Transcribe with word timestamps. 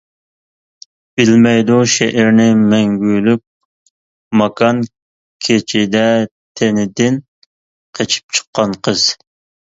بىلمەيدۇ 1.19 1.75
شېئىرنى 1.95 2.45
مەڭگۈلۈك 2.61 3.43
ماكان 4.41 4.79
كېچىدە 5.47 6.01
تېنىدىن 6.61 7.19
قېچىپ 7.99 8.37
چىققان 8.39 8.75
قىز. 8.89 9.05